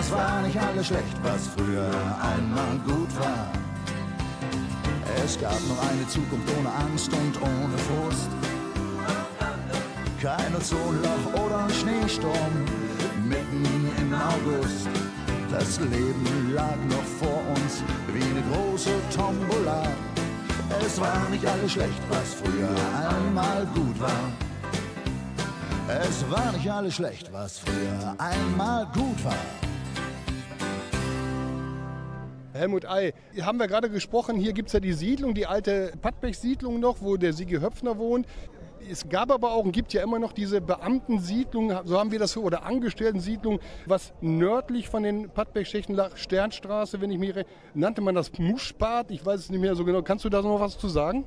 [0.00, 3.52] Es war nicht alles schlecht, was früher einmal gut war.
[5.24, 8.30] Es gab noch eine Zukunft ohne Angst und ohne Frust.
[10.20, 12.64] Kein Ozonloch oder Schneesturm
[13.28, 13.64] mitten
[14.00, 14.88] im August.
[15.50, 17.82] Das Leben lag noch vor uns
[18.12, 19.82] wie eine große Tombola.
[20.84, 22.68] Es war nicht alles schlecht, was früher
[23.08, 24.32] einmal gut war.
[25.88, 29.34] Es war nicht alles schlecht, was früher einmal gut war.
[32.52, 36.78] Helmut Ei, haben wir gerade gesprochen, hier gibt es ja die Siedlung, die alte Pattbech-Siedlung
[36.78, 38.26] noch, wo der Sigi Höpfner wohnt.
[38.90, 42.36] Es gab aber auch und gibt ja immer noch diese Beamtensiedlung, so haben wir das,
[42.36, 47.34] oder Angestellten-Siedlung, was nördlich von den Pattbech-Schächten lag, Sternstraße, wenn ich mich
[47.74, 50.02] nannte man das Muschbad, ich weiß es nicht mehr so genau.
[50.02, 51.26] Kannst du da noch was zu sagen?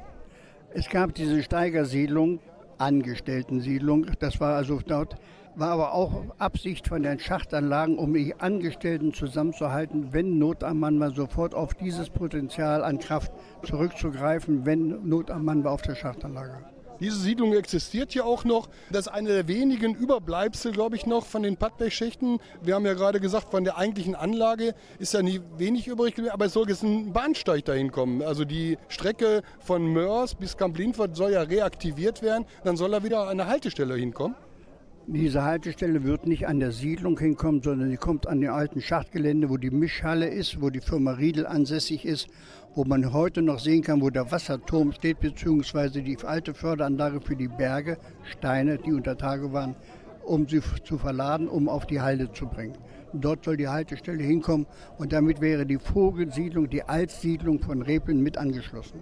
[0.74, 2.40] Es gab diese Steigersiedlung,
[2.80, 4.08] Angestellten-Siedlung.
[4.20, 5.18] Das war also dort,
[5.56, 11.00] war aber auch Absicht von den Schachtanlagen, um die Angestellten zusammenzuhalten, wenn Not am Mann
[11.00, 13.32] war, sofort auf dieses Potenzial an Kraft
[13.64, 16.66] zurückzugreifen, wenn Not am Mann war auf der Schachtanlage.
[17.02, 18.70] Diese Siedlung existiert ja auch noch.
[18.92, 22.38] Das ist eine der wenigen Überbleibsel, glaube ich, noch von den Pattberg-Schächten.
[22.62, 26.32] Wir haben ja gerade gesagt, von der eigentlichen Anlage ist ja nie wenig übrig geblieben,
[26.32, 28.22] aber es soll jetzt ein Bahnsteig dahin kommen.
[28.22, 32.46] Also die Strecke von Mörs bis Kamp Lindfort soll ja reaktiviert werden.
[32.64, 34.36] Dann soll da wieder eine Haltestelle hinkommen.
[35.08, 39.50] Diese Haltestelle wird nicht an der Siedlung hinkommen, sondern sie kommt an dem alten Schachtgelände,
[39.50, 42.28] wo die Mischhalle ist, wo die Firma Riedel ansässig ist,
[42.76, 47.36] wo man heute noch sehen kann, wo der Wasserturm steht, beziehungsweise die alte Förderanlage für
[47.36, 49.76] die Berge, Steine, die unter Tage waren,
[50.24, 52.78] um sie zu verladen, um auf die Halde zu bringen.
[53.14, 58.38] Dort soll die Haltestelle hinkommen und damit wäre die Vogelsiedlung, die Altsiedlung von Repeln mit
[58.38, 59.02] angeschlossen.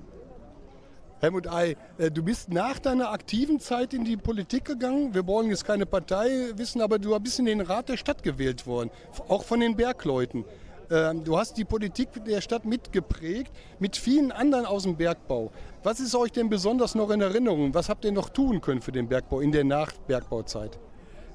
[1.21, 5.13] Helmut Ei, äh, du bist nach deiner aktiven Zeit in die Politik gegangen.
[5.13, 8.65] Wir wollen jetzt keine Partei wissen, aber du bist in den Rat der Stadt gewählt
[8.65, 8.89] worden,
[9.27, 10.45] auch von den Bergleuten.
[10.91, 15.51] Ähm, Du hast die Politik der Stadt mitgeprägt, mit vielen anderen aus dem Bergbau.
[15.83, 17.73] Was ist euch denn besonders noch in Erinnerung?
[17.73, 20.79] Was habt ihr noch tun können für den Bergbau in der Nachbergbauzeit?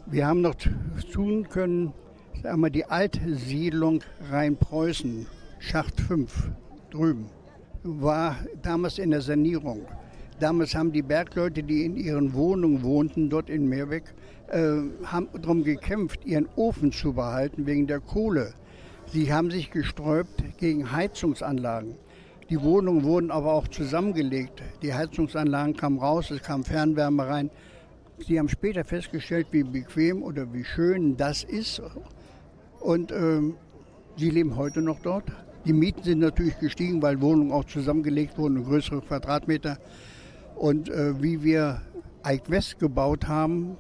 [0.06, 0.56] Wir haben noch
[1.12, 1.92] tun können,
[2.42, 5.26] sagen wir, die Altsiedlung Rheinpreußen,
[5.60, 6.50] Schacht 5,
[6.90, 7.30] drüben,
[7.84, 9.86] war damals in der Sanierung.
[10.40, 14.14] Damals haben die Bergleute, die in ihren Wohnungen wohnten, dort in Meerbeck,
[14.48, 14.58] äh,
[15.04, 18.52] haben darum gekämpft, ihren Ofen zu behalten wegen der Kohle.
[19.14, 21.94] Sie haben sich gesträubt gegen Heizungsanlagen.
[22.50, 24.60] Die Wohnungen wurden aber auch zusammengelegt.
[24.82, 27.50] Die Heizungsanlagen kamen raus, es kam Fernwärme rein.
[28.18, 31.80] Sie haben später festgestellt, wie bequem oder wie schön das ist.
[32.80, 33.54] Und ähm,
[34.16, 35.30] sie leben heute noch dort.
[35.64, 39.78] Die Mieten sind natürlich gestiegen, weil Wohnungen auch zusammengelegt wurden, größere Quadratmeter.
[40.56, 41.82] Und äh, wie wir
[42.24, 43.76] Eik West gebaut haben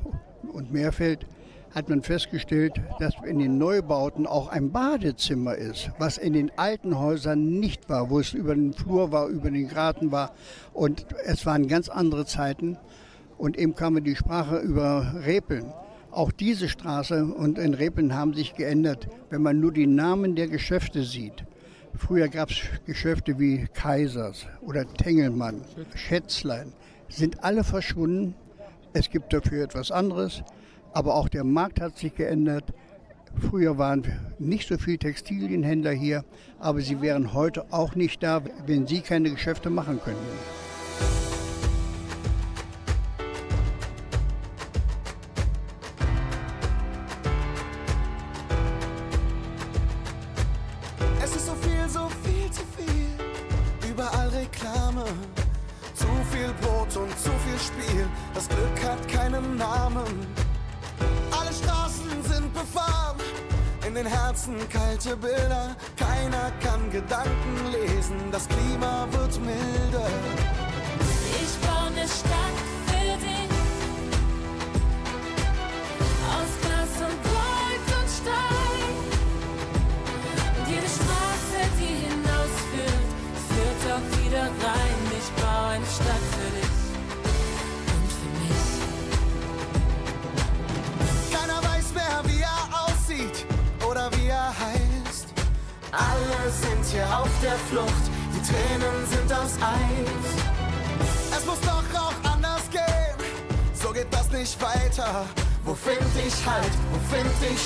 [0.52, 1.26] und Meerfeld,
[1.74, 6.98] hat man festgestellt, dass in den Neubauten auch ein Badezimmer ist, was in den alten
[6.98, 10.32] Häusern nicht war, wo es über den Flur war, über den Garten war.
[10.72, 12.78] Und es waren ganz andere Zeiten.
[13.36, 15.72] Und eben kam die Sprache über Repeln.
[16.12, 20.46] Auch diese Straße und in Repeln haben sich geändert, wenn man nur die Namen der
[20.46, 21.44] Geschäfte sieht.
[21.96, 25.62] Früher gab es Geschäfte wie Kaisers oder Tengelmann,
[25.96, 26.72] Schätzlein,
[27.08, 28.36] sind alle verschwunden.
[28.92, 30.44] Es gibt dafür etwas anderes,
[30.94, 32.72] aber auch der Markt hat sich geändert.
[33.50, 34.04] Früher waren
[34.38, 36.24] nicht so viele Textilienhändler hier,
[36.60, 40.20] aber sie wären heute auch nicht da, wenn sie keine Geschäfte machen könnten.
[51.20, 53.90] Es ist so viel, so viel zu viel.
[53.90, 55.04] Überall Reklame.
[55.94, 58.06] Zu viel Brot und zu viel Spiel.
[58.32, 60.43] Das Glück hat keinen Namen.
[62.54, 63.16] Sind befahren.
[63.86, 65.76] In den Herzen kalte Bilder.
[65.96, 68.16] Keiner kann Gedanken lesen.
[68.30, 70.08] Das Klima wird milder.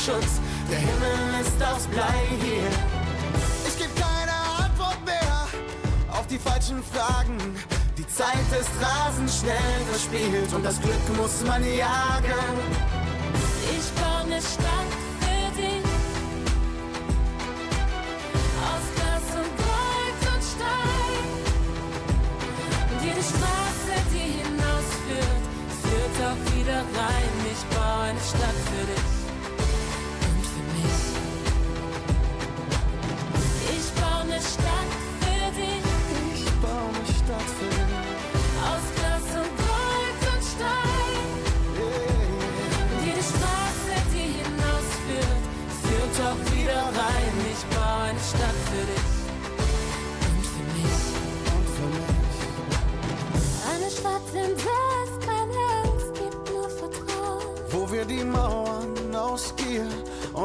[0.08, 0.40] Schutz?
[0.70, 2.68] Der Himmel ist aus Blei hier.
[3.66, 4.32] Ich geb keine
[4.64, 5.46] Antwort mehr
[6.10, 7.36] auf die falschen Fragen.
[7.98, 12.97] Die Zeit ist rasend schnell verspielt und das Glück muss man jagen.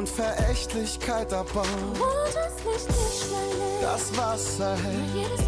[0.04, 1.94] Und Verächtlichkeit abbauen.
[3.82, 5.40] Das Wasser hält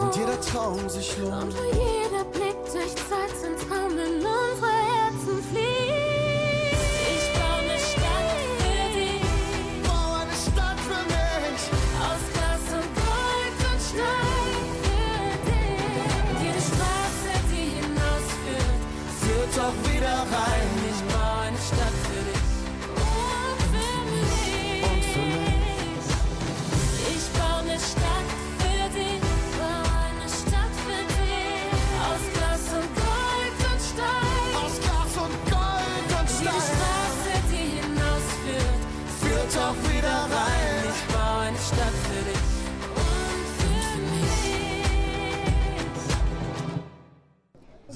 [0.00, 1.54] und jeder Traum sich lohnt.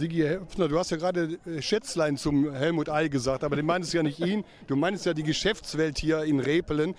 [0.00, 3.92] Sigi Höpfner, du hast ja gerade äh, Schätzlein zum Helmut Ei gesagt, aber du meinst
[3.92, 6.94] ja nicht ihn, du meinst ja die Geschäftswelt hier in Repelen.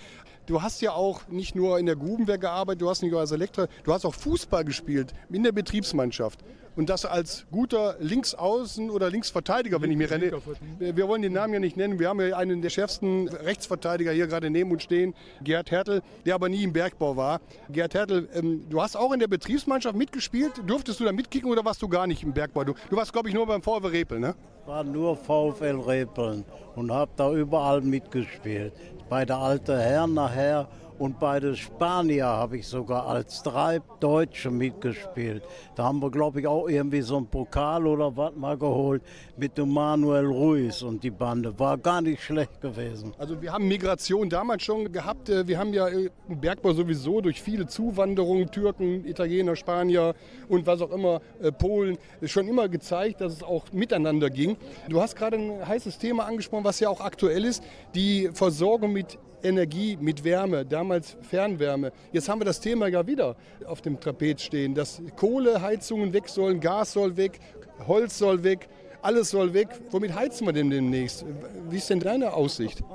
[0.45, 3.31] Du hast ja auch nicht nur in der Grubenwehr gearbeitet, du hast nicht nur als
[3.31, 6.41] Elektriker, du hast auch Fußball gespielt in der Betriebsmannschaft.
[6.75, 10.31] Und das als guter Linksaußen oder Linksverteidiger, wenn ich mir renne.
[10.79, 11.99] Wir wollen den Namen ja nicht nennen.
[11.99, 15.13] Wir haben ja einen der schärfsten Rechtsverteidiger hier gerade neben uns stehen,
[15.43, 17.41] Gerd Hertel, der aber nie im Bergbau war.
[17.69, 20.53] Gerd Hertel, ähm, du hast auch in der Betriebsmannschaft mitgespielt.
[20.65, 22.63] Durftest du da mitkicken oder warst du gar nicht im Bergbau?
[22.63, 24.35] Du, du warst, glaube ich, nur beim VW Repel, ne?
[24.65, 26.45] war nur VfL Repeln
[26.75, 28.73] und habe da überall mitgespielt.
[29.09, 30.69] Bei der Alte Herren nachher
[31.01, 35.41] und bei den Spanier habe ich sogar als drei Deutsche mitgespielt.
[35.75, 39.01] Da haben wir, glaube ich, auch irgendwie so einen Pokal oder was mal geholt
[39.35, 41.57] mit dem Manuel Ruiz und die Bande.
[41.57, 43.15] War gar nicht schlecht gewesen.
[43.17, 45.27] Also wir haben Migration damals schon gehabt.
[45.29, 50.13] Äh, Wir haben ja äh, im Bergbau sowieso durch viele Zuwanderungen, Türken, Italiener, Spanier
[50.49, 54.55] und was auch immer, äh, Polen, schon immer gezeigt, dass es auch miteinander ging.
[54.87, 57.63] Du hast gerade ein heißes Thema angesprochen, was ja auch aktuell ist,
[57.95, 61.91] die Versorgung mit Energie, mit Wärme, damals Fernwärme.
[62.11, 63.35] Jetzt haben wir das Thema ja wieder
[63.65, 67.39] auf dem Trapez stehen, dass Kohleheizungen weg sollen, Gas soll weg,
[67.87, 68.69] Holz soll weg,
[69.01, 69.69] alles soll weg.
[69.89, 71.25] Womit heizen wir denn demnächst?
[71.69, 72.83] Wie ist denn deine Aussicht?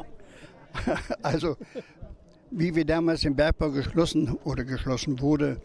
[1.22, 1.56] Also,
[2.50, 5.60] wie wir damals im Bergbau geschlossen oder geschlossen wurde,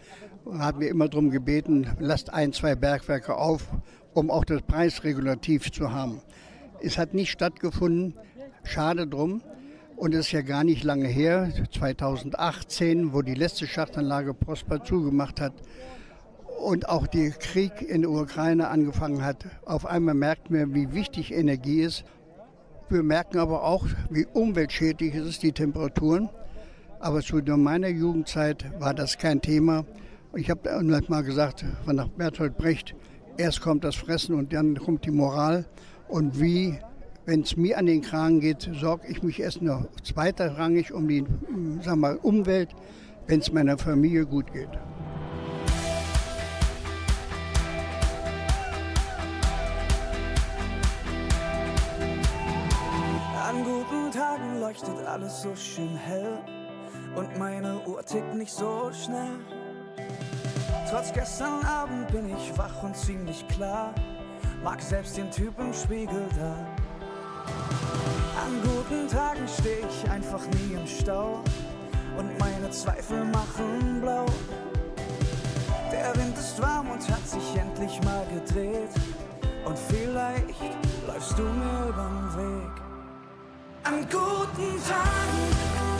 [0.49, 3.67] haben wir immer darum gebeten, lasst ein, zwei Bergwerke auf,
[4.13, 6.21] um auch das Preisregulativ zu haben.
[6.81, 8.15] Es hat nicht stattgefunden.
[8.63, 9.41] Schade drum.
[10.01, 15.39] Und es ist ja gar nicht lange her, 2018, wo die letzte Schachtanlage Prosper zugemacht
[15.39, 15.53] hat
[16.59, 19.45] und auch der Krieg in der Ukraine angefangen hat.
[19.63, 22.03] Auf einmal merken wir, wie wichtig Energie ist.
[22.89, 26.31] Wir merken aber auch, wie umweltschädlich es ist, die Temperaturen.
[26.99, 29.85] Aber zu meiner Jugendzeit war das kein Thema.
[30.33, 30.67] Ich habe
[31.09, 32.95] mal gesagt, nach Bertolt Brecht,
[33.37, 35.67] erst kommt das Fressen und dann kommt die Moral.
[36.07, 36.79] Und wie
[37.25, 41.25] wenn es mir an den Kragen geht, sorge ich mich erst noch zweitrangig um die
[41.81, 42.69] sag mal, Umwelt,
[43.27, 44.69] wenn es meiner Familie gut geht.
[53.47, 56.39] An guten Tagen leuchtet alles so schön hell
[57.15, 59.39] und meine Uhr tickt nicht so schnell.
[60.89, 63.93] Trotz gestern Abend bin ich wach und ziemlich klar,
[64.63, 66.70] mag selbst den Typ im Spiegel da.
[68.43, 71.43] An guten Tagen steh ich einfach nie im Stau
[72.17, 74.25] und meine Zweifel machen blau.
[75.91, 78.89] Der Wind ist warm und hat sich endlich mal gedreht
[79.65, 80.75] und vielleicht
[81.07, 82.81] läufst du mir übern Weg.
[83.83, 85.91] An guten Tagen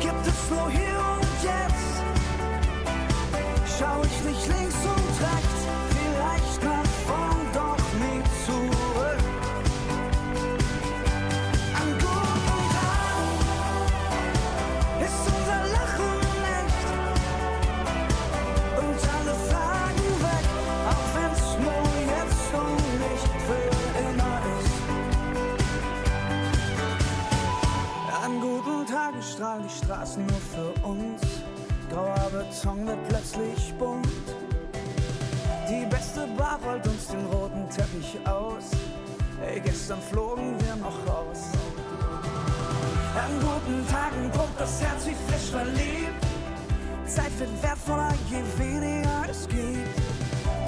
[0.00, 2.02] gibt es nur hier und jetzt.
[3.78, 4.59] Schau ich nicht links
[29.40, 31.22] strahlen die Straßen nur für uns.
[31.90, 34.06] Grauer Beton wird plötzlich bunt.
[35.66, 38.70] Die beste Bar rollt uns den roten Teppich aus.
[39.42, 41.52] Ey, gestern flogen wir noch raus.
[43.16, 46.22] An guten Tagen pumpt das Herz wie frisch verliebt.
[47.06, 49.98] Zeit wird wertvoller, je weniger es gibt.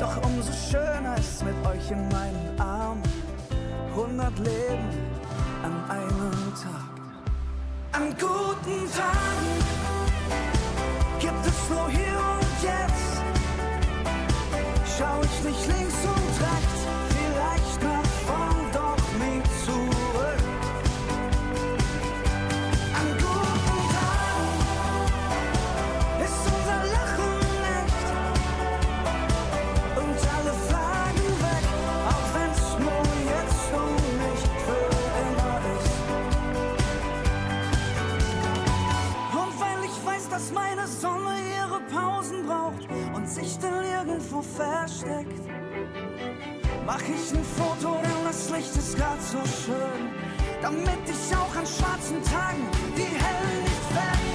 [0.00, 3.02] Doch umso schöner ist mit euch in meinen Armen.
[3.90, 4.88] 100 Leben
[5.62, 7.01] an einem Tag.
[7.94, 9.52] An guten Tagen
[11.20, 13.22] gibt es nur hier und jetzt.
[14.96, 16.81] Schau ich nicht links und rechts,
[40.32, 45.42] dass meine Sonne ihre Pausen braucht und sich dann irgendwo versteckt,
[46.86, 50.08] mach ich ein Foto, denn das Licht ist grad so schön,
[50.62, 52.66] damit ich auch an schwarzen Tagen
[52.96, 54.31] die hellen nicht vergesse.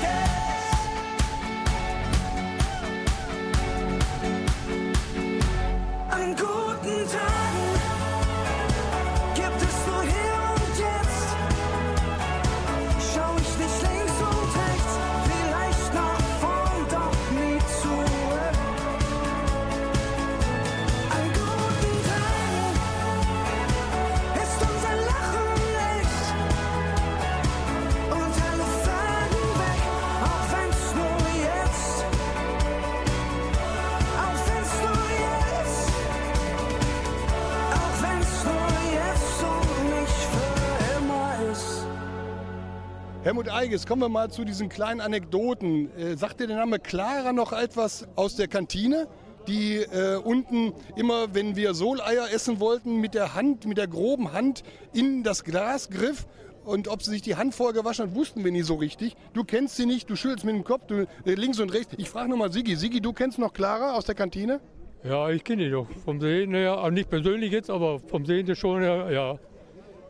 [43.27, 45.91] Helmut Eiges, kommen wir mal zu diesen kleinen Anekdoten.
[45.97, 49.05] Äh, sagt dir der Name Clara noch etwas aus der Kantine?
[49.49, 54.31] Die äh, unten immer, wenn wir Soleier essen wollten, mit der Hand, mit der groben
[54.31, 54.63] Hand
[54.93, 56.25] in das Glas griff.
[56.63, 59.17] Und ob sie sich die Hand vorher gewaschen hat, wussten wir nie so richtig.
[59.33, 61.95] Du kennst sie nicht, du schüttelst mit dem Kopf, du, äh, links und rechts.
[61.97, 62.77] Ich frage nochmal Sigi.
[62.77, 64.61] Sigi, du kennst noch Clara aus der Kantine?
[65.03, 65.87] Ja, ich kenne die doch.
[66.05, 69.11] Vom Sehen her, aber nicht persönlich jetzt, aber vom Sehen her schon, ja.
[69.11, 69.39] ja.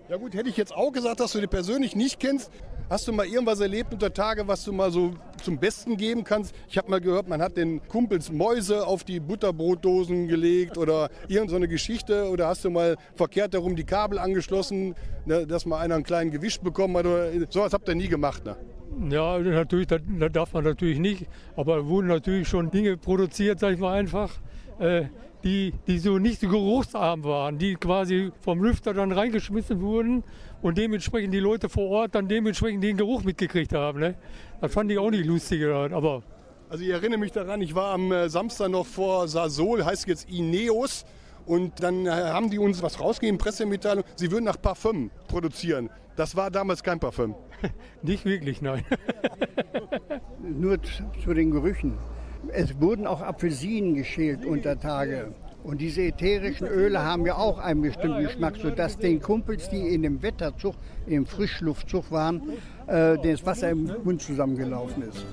[0.07, 2.51] Ja gut, hätte ich jetzt auch gesagt, dass du die persönlich nicht kennst.
[2.89, 5.11] Hast du mal irgendwas erlebt unter Tage, was du mal so
[5.43, 6.55] zum Besten geben kannst?
[6.69, 11.49] Ich habe mal gehört, man hat den Kumpels Mäuse auf die Butterbrotdosen gelegt oder irgend
[11.49, 12.29] so eine Geschichte.
[12.29, 16.31] Oder hast du mal verkehrt herum die Kabel angeschlossen, ne, dass mal einer einen kleinen
[16.31, 17.05] Gewisch bekommen hat?
[17.05, 18.55] Oder, sowas habt ihr nie gemacht, ne?
[19.09, 21.27] Ja, natürlich, das, das darf man natürlich nicht.
[21.57, 24.31] Aber wurden natürlich schon Dinge produziert, sag ich mal einfach,
[24.79, 25.07] äh,
[25.43, 30.23] die, die so nicht so geruchsarm waren, die quasi vom Lüfter dann reingeschmissen wurden
[30.61, 33.99] und dementsprechend die Leute vor Ort dann dementsprechend den Geruch mitgekriegt haben.
[33.99, 34.15] Ne?
[34.61, 36.23] Das fand ich auch nicht lustig, aber
[36.69, 40.29] Also ich erinnere mich daran, ich war am äh, Samstag noch vor Sasol, heißt jetzt
[40.29, 41.05] Ineos.
[41.45, 45.89] Und dann äh, haben die uns was rausgegeben, Pressemitteilung, sie würden nach Parfüm produzieren.
[46.17, 47.35] Das war damals kein Parfüm.
[48.01, 48.83] Nicht wirklich, nein.
[50.41, 51.97] Nur zu, zu den Gerüchen.
[52.53, 55.33] Es wurden auch Apfelsinen geschält unter Tage.
[55.63, 60.03] Und diese ätherischen Öle haben ja auch einen bestimmten Geschmack, sodass den Kumpels, die in
[60.03, 60.75] dem Wetterzug,
[61.07, 62.41] im Frischluftzug waren,
[62.87, 65.25] äh, das Wasser im Mund zusammengelaufen ist.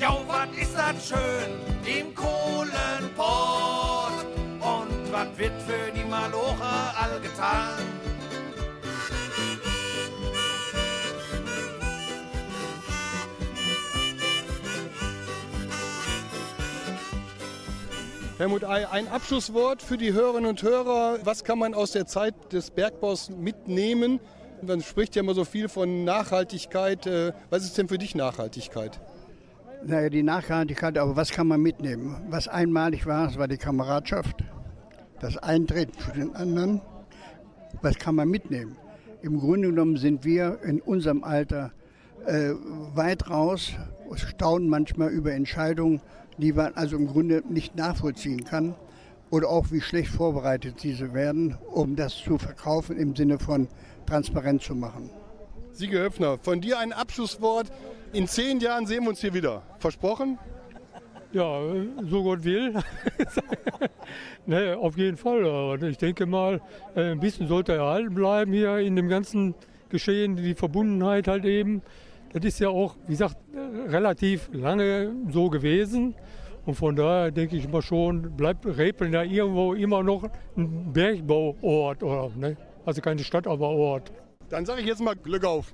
[0.00, 2.66] Jo, was ist das schön im Kohlenpott?
[4.60, 6.64] Und was wird für die Maloche
[7.00, 7.20] all
[18.38, 21.18] Helmut Ei, ein Abschlusswort für die Hörerinnen und Hörer.
[21.24, 24.20] Was kann man aus der Zeit des Bergbaus mitnehmen?
[24.62, 27.04] Man spricht ja immer so viel von Nachhaltigkeit.
[27.08, 29.00] Äh, Was ist denn für dich Nachhaltigkeit?
[29.84, 32.14] Naja, die Nachhaltigkeit, aber was kann man mitnehmen?
[32.30, 34.44] Was einmalig war, das war die Kameradschaft,
[35.18, 36.80] das Eintreten für den anderen.
[37.82, 38.76] Was kann man mitnehmen?
[39.20, 41.72] Im Grunde genommen sind wir in unserem Alter
[42.24, 42.50] äh,
[42.94, 43.72] weit raus,
[44.14, 46.00] staunen manchmal über Entscheidungen,
[46.38, 48.74] die man also im Grunde nicht nachvollziehen kann.
[49.30, 53.68] Oder auch wie schlecht vorbereitet diese werden, um das zu verkaufen im Sinne von
[54.06, 55.10] transparent zu machen.
[55.72, 57.70] Siege Höpfner, von dir ein Abschlusswort.
[58.12, 59.62] In zehn Jahren sehen wir uns hier wieder.
[59.78, 60.38] Versprochen?
[61.30, 61.60] Ja,
[62.08, 62.72] so Gott will.
[64.46, 65.78] ne, auf jeden Fall.
[65.84, 66.62] Ich denke mal,
[66.96, 69.54] äh, ein bisschen sollte erhalten bleiben hier in dem ganzen
[69.90, 71.82] Geschehen, die Verbundenheit halt eben.
[72.32, 73.36] Das ist ja auch, wie gesagt,
[73.88, 76.14] relativ lange so gewesen.
[76.68, 82.02] Und von daher denke ich mal schon, bleibt Repeln ja irgendwo immer noch ein Bergbauort.
[82.02, 82.58] Oder, ne?
[82.84, 84.12] Also keine Stadt, aber Ort.
[84.50, 85.72] Dann sage ich jetzt mal Glück auf.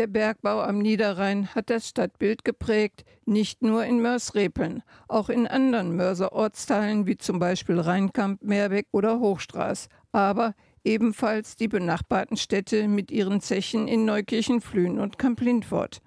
[0.00, 5.94] Der Bergbau am Niederrhein hat das Stadtbild geprägt, nicht nur in Mörsrepeln, auch in anderen
[5.94, 13.10] Mörser Ortsteilen wie zum Beispiel Rheinkamp, Meerbeck oder Hochstraß, aber ebenfalls die benachbarten Städte mit
[13.10, 16.00] ihren Zechen in Neukirchen, Flühen und Kamp-Lindfort.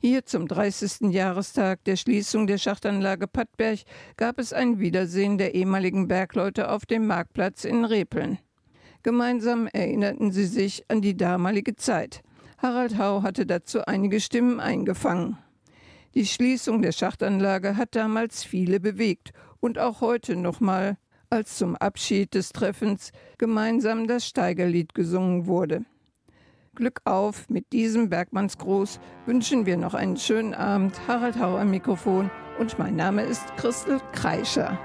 [0.00, 1.10] Hier zum 30.
[1.10, 3.78] Jahrestag der Schließung der Schachtanlage Pattberg
[4.18, 8.36] gab es ein Wiedersehen der ehemaligen Bergleute auf dem Marktplatz in Repeln.
[9.02, 12.22] Gemeinsam erinnerten sie sich an die damalige Zeit.
[12.58, 15.38] Harald Hau hatte dazu einige Stimmen eingefangen.
[16.14, 20.96] Die Schließung der Schachtanlage hat damals viele bewegt und auch heute nochmal,
[21.30, 25.84] als zum Abschied des Treffens gemeinsam das Steigerlied gesungen wurde.
[26.74, 31.00] Glück auf mit diesem Bergmannsgruß wünschen wir noch einen schönen Abend.
[31.06, 34.78] Harald Hau am Mikrofon und mein Name ist Christel Kreischer.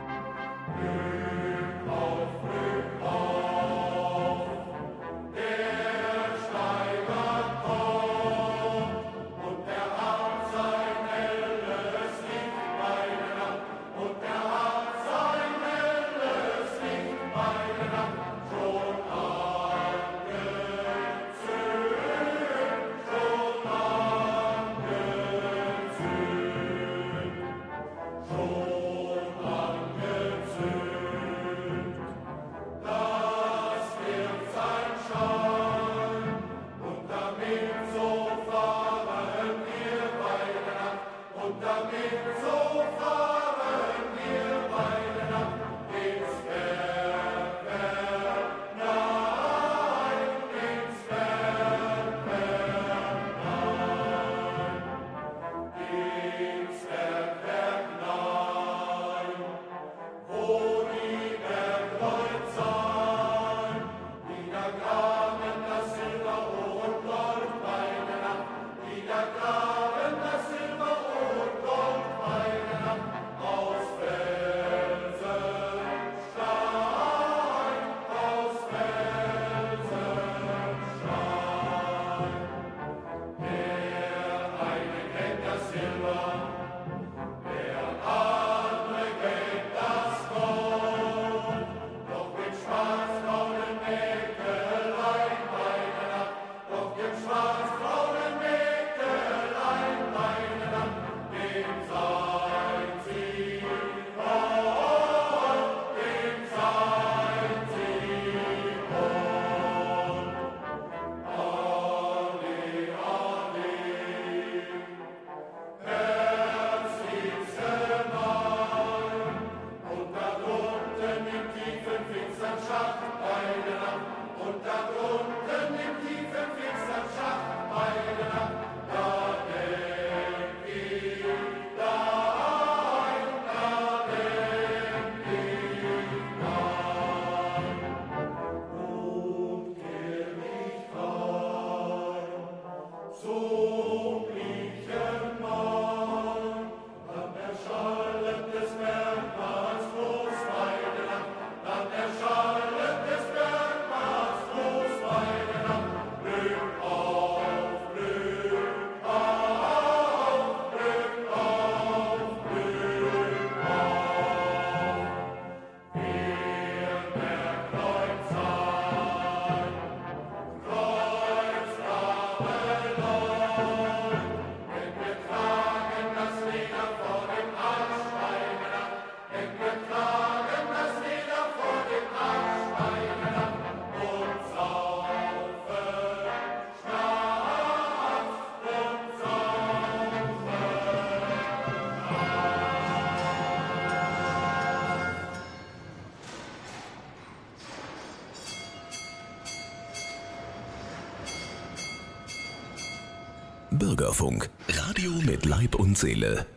[204.10, 206.48] Bürgerfunk, Radio mit Leib und Seele.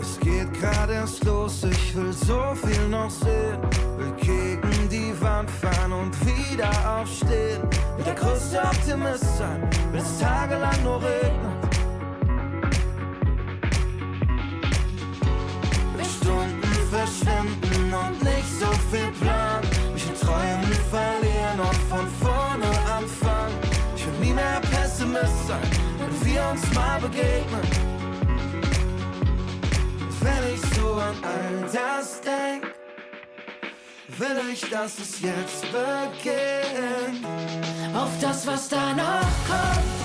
[0.00, 3.60] Es geht gerade erst los, ich will so viel noch sehen.
[3.96, 7.62] Will gegen die Wand fahren und wieder aufstehen.
[7.96, 11.63] Will der größte Optimist sein, will es tagelang nur regnen.
[25.54, 27.62] Sein, wenn wir uns mal begegnen.
[30.20, 32.74] Wenn ich so an all das denk,
[34.18, 37.26] will ich, dass es jetzt beginnt.
[37.94, 40.03] Auf das, was da noch kommt.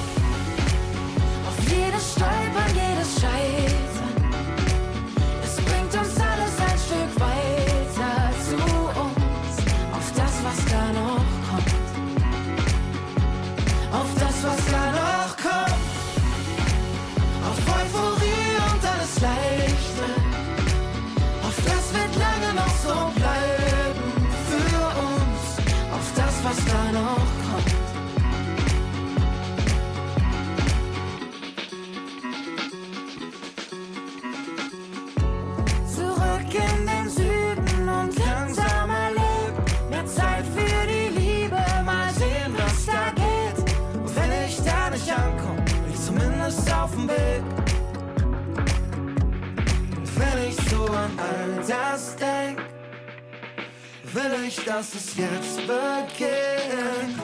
[54.19, 57.19] Will ich, dass es jetzt beginnt.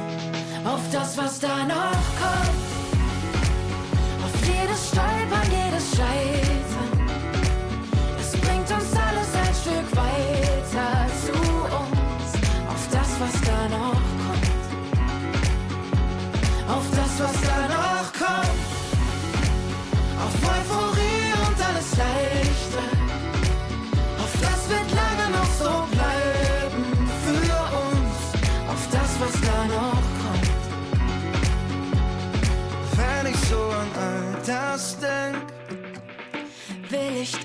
[0.66, 1.95] Auf das, was da noch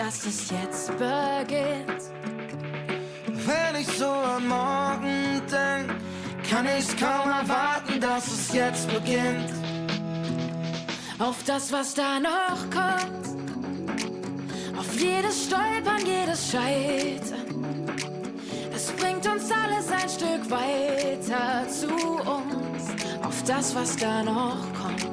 [0.00, 2.02] dass es jetzt beginnt.
[3.46, 5.90] wenn ich so an morgen denk,
[6.48, 9.52] kann ich's kaum erwarten, dass es jetzt beginnt.
[11.18, 13.26] Auf das, was da noch kommt.
[14.78, 17.94] Auf jedes Stolpern, jedes Scheitern.
[18.74, 22.82] Es bringt uns alles ein Stück weiter zu uns.
[23.22, 25.04] Auf das, was da noch kommt.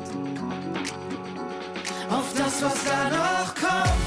[2.09, 4.06] Auf das, was da noch kommt.